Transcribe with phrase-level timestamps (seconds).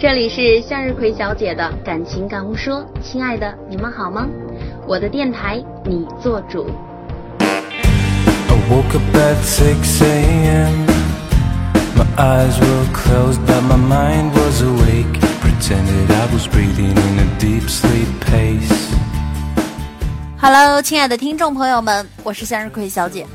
[0.00, 4.26] 这里是向日葵小姐的感情感悟说，亲爱的，你们好吗？
[4.86, 6.70] 我的电台，你做主。
[20.40, 23.26] Hello，亲爱的听众朋友们，我是向日葵小姐。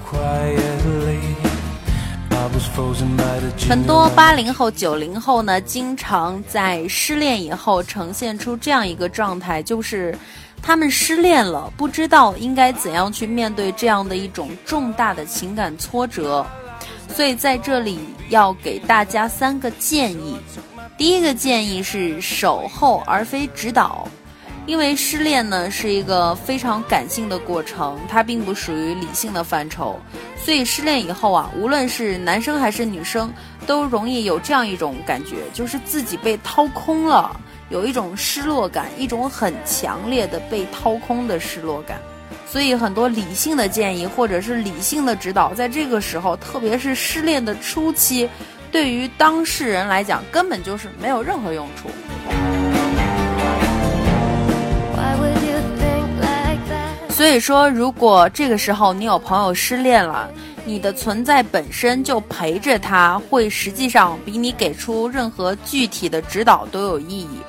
[3.68, 10.18] 很多八零后、九零后呢，经常在失恋以后呈现出这样一个状态，就是
[10.62, 16.46] 他们失恋了，不知道应该怎样去面对这样的一种重大的情感挫折。
[17.14, 20.38] 所以在这里要给大家三个建议。
[20.98, 24.08] 第一个建议是守候而非指导。
[24.68, 30.00] 因为失恋呢是一个非常感性的过程，它并不属于理性的范畴，
[30.44, 33.32] 所以失恋以后啊，无论是男生还是女生，
[33.68, 42.00] 都容易有这样一种感觉，就是自己被掏空了，有一种失落感，一种很强烈的被掏空的失落感。
[42.48, 48.28] 所以很多理性的建议或者是理性的指导，在这个时候，特别是失恋的初期，
[48.72, 51.90] 对于当事人来讲，根本就是没有任何用处。
[57.16, 60.30] 所以说，如果这个时候你有朋友失恋了，
[60.66, 67.40] 你的存在本身就陪着他，会实际上比你给出任何具体的指导都有意义。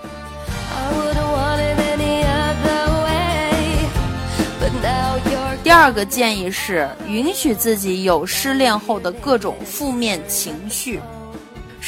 [5.64, 11.00] 第二个建议是，允许自己有失恋后的各种负面情绪。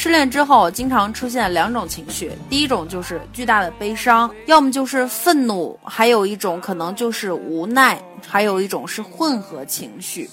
[0.01, 10.29] 失恋之后，经常出现两种情绪，第一种就是巨大的悲伤，要么就是愤怒，还有一种可能就是无奈，还有一种是混合情绪。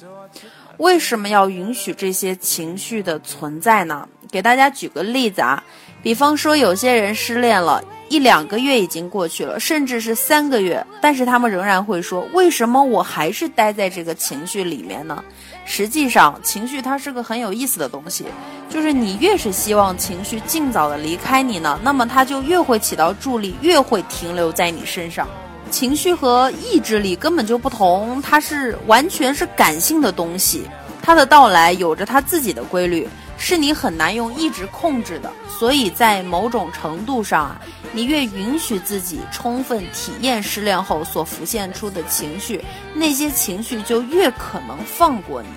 [0.79, 4.09] 为什么要允许这些情绪的存在呢？
[4.31, 5.63] 给大家举个例子啊，
[6.03, 15.23] 比方说有些人失恋了一两个月已经过去了，甚至是三个月，但是他们仍然会说：为什么我还是待在这个情绪里面呢？
[15.65, 18.27] 实际上，情绪它是个很有意思的东西，
[18.69, 25.27] 就是你越是希望情绪尽早的离开你呢，那么它就越会起到助力，越会停留在你身上。
[25.71, 30.69] 情绪和意志力根本就不同，它是完全是感性的东西，
[31.03, 33.09] 它的到来有着它自己的规律。
[33.39, 37.61] 是你很难用意志控制的，所以在某种程度上啊，
[37.93, 45.49] 你越允许自己充分体验失恋后所浮现出的情绪，那些情绪就越可能放过你。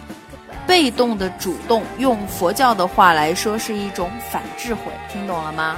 [0.67, 5.77] 被动的主动，用佛教的话来说，是一种反智慧，听懂了吗？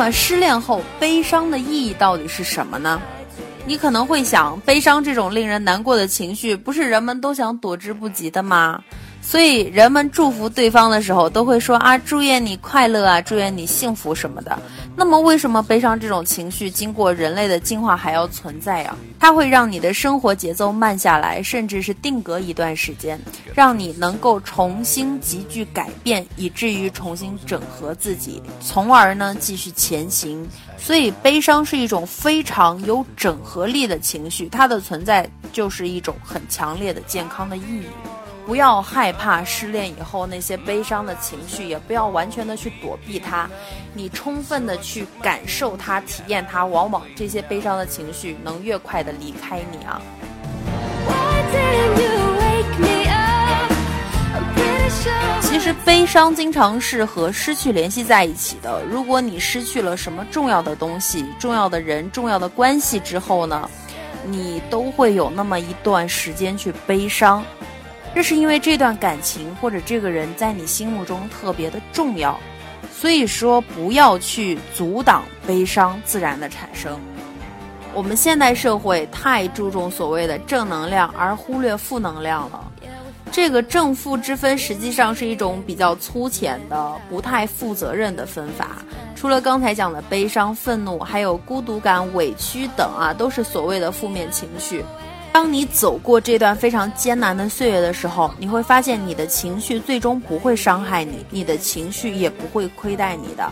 [0.00, 2.98] 那么失恋后悲伤的意义到底是什么呢？
[3.66, 8.82] 你可能会想，悲伤这种令人难过的情绪，不是人们都想躲之不及的吗？
[9.22, 14.58] 所以人们祝福对方的时候，都会说啊，祝愿你快乐啊，祝愿你幸福什么的。
[14.96, 18.94] 那么，为什么悲伤这种情绪经过人类的进化还要存在呀？
[19.20, 23.18] 它会让你的生活节奏慢下来，甚至是定格一段时间，
[23.54, 30.46] 让你能够重新急剧改变，以至于重新整合自己，从而呢继续前行。
[30.76, 37.84] 所以，悲伤是一种非常有整合力的情绪，它的存在就是一种很强烈的健康的意义。
[38.46, 43.48] 不要害怕失恋以后那些悲伤的情绪，也不要完全的去躲避它，
[43.94, 50.00] 你充分的去感受它、体验它，往往这些悲伤的情绪能越快的离开你啊。
[55.40, 58.82] 其实悲伤经常是和失去联系在一起的。
[58.84, 63.68] 如果你失去了什么重要的东西、重要的人、重要的关系之后呢，
[64.24, 67.44] 你都会有那么一段时间去悲伤。
[68.14, 72.38] 这是因为这段感情或者这个人在你心目中特别的重要，
[72.92, 76.98] 所以说不要去阻挡悲伤自然的产生。
[77.94, 82.64] 我们现代社会太注重所谓的正能量，而忽略负能量了。
[83.32, 88.78] 这个正负之分实际上是一种比较粗浅的、不太负责任的分法。
[89.14, 94.84] 除了刚才讲的悲伤、愤怒，还有孤独感、委屈等啊，都是所谓的负面情绪。
[95.32, 103.50] 当你走过这段非常艰难的岁月的时候，你会发现你的情绪最终不会伤害你，你的情绪也不会亏待你的。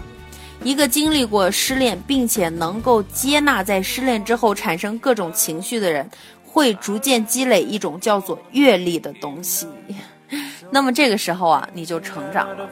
[0.64, 6.10] 一个经历过失恋，并且能够接纳在失恋之后产生各种情绪的人，
[6.44, 9.68] 会逐渐积累一种叫做阅历的东西。
[10.70, 12.68] 那么这个时候啊，你就成长了。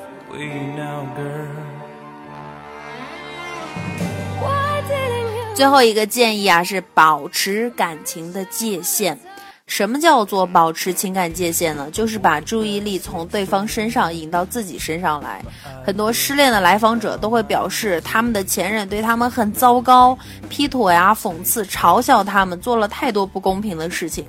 [5.57, 9.19] 最后一个建议啊，是保持感情的界限。
[9.67, 11.89] 什么叫做保持情感界限呢？
[11.91, 15.43] 就是把注意力从对方身上引到自己身上来。
[15.83, 20.17] 很多失恋的来访者都会表示，他们的前任对他们很糟糕，
[20.51, 24.27] 劈腿呀、讽刺、嘲笑他们，做了太多不公平的事情。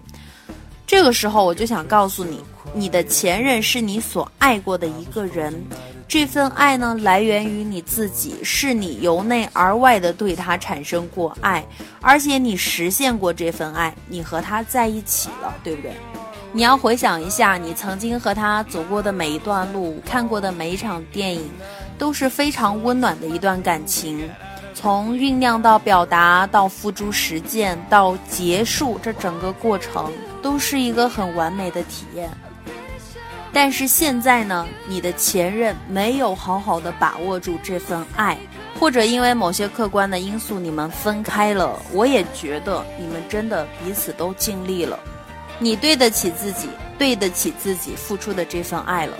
[0.87, 2.41] 这个时候，我就想告诉你，
[2.73, 5.53] 你的前任是你所爱过的一个人。
[6.07, 11.65] 这份爱呢，来源于你自己，是你由内而外的对他产生过爱，
[11.99, 15.91] 而且你实现过这份爱，你和他在一起了，对不对？
[16.53, 21.51] 你要回想一下，你曾经和他走过的每一段路，看过的每一场电影，
[21.97, 24.29] 都是非常温暖的一段感情。
[24.73, 30.09] 从酝酿到表达，到付诸实践，到结束，这整个过程
[30.41, 32.29] 都是一个很完美的体验。
[33.59, 38.37] 但是现在呢，你的前任没有好好的把握住这份爱，
[38.79, 41.81] 或者因为某些客观的因素，你们分开了。
[41.91, 44.99] 我也觉得你们真的彼此都尽力了，
[45.57, 46.69] 你对得起自己，
[46.99, 49.17] 对得起自己付出的这份爱了。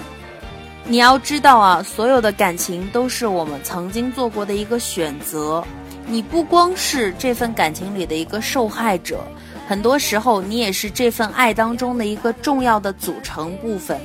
[0.85, 5.65] 你要知道啊，所有的感情都是我们曾经做过的一个选择，
[6.05, 9.19] 你不光是这份感情里的一个受害者，
[9.67, 13.99] 很多时候你也是这份爱当中的一个重要的组成部分。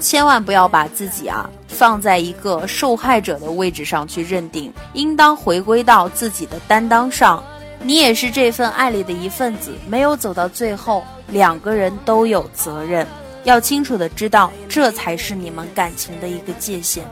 [0.00, 7.42] 千万不要把自己啊放在一个受害者的位置上去认定，应当回归到自己的担当上。
[7.80, 13.06] 你也是这份爱里的一份子，没有走到最后，两个人都有责任。
[13.44, 17.04] 要清楚的知道，这才是你们感情的一个界限。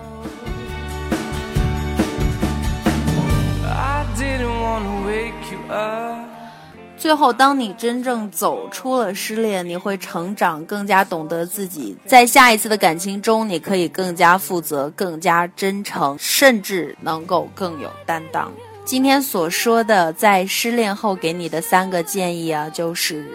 [6.99, 18.51] 最后，当你真正走出了失恋，你会成长，更加懂得自己，在下一次的感情中，你可以更加负责、更加真诚，甚至能够更有担当。
[18.85, 23.27] 今天所说的，在失恋后给你的三个建议啊，就是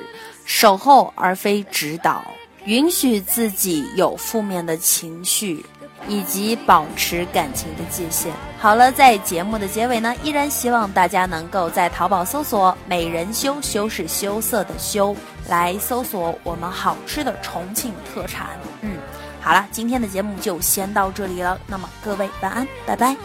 [0.43, 2.23] 守候而非指导，
[2.65, 5.63] 允许自己有负面的情绪。
[6.07, 8.31] 以及保持感情的界限。
[8.59, 15.15] 好了，在节目的结尾呢，依然希望大家能够在淘宝搜索“美人羞”，羞是羞涩的羞，
[15.47, 18.47] 来搜索我们好吃的重庆特产。
[18.81, 18.97] 嗯，
[19.41, 21.57] 好了，今天的节目就先到这里了。
[21.65, 23.15] 那么各位晚安，拜拜。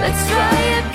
[0.00, 0.87] Let's it.